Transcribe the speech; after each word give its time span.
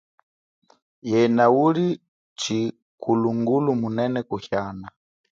Yena 1.09 1.45
uli 1.65 1.87
tshikulungulu 2.39 3.69
munene 3.81 4.19
kuhiana. 4.29 4.87